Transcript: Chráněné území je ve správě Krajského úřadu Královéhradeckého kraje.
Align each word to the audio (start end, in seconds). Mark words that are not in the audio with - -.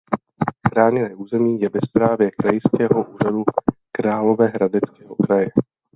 Chráněné 0.69 1.15
území 1.15 1.59
je 1.61 1.69
ve 1.69 1.79
správě 1.89 2.31
Krajského 2.31 3.03
úřadu 3.11 3.43
Královéhradeckého 3.91 5.15
kraje. 5.15 5.49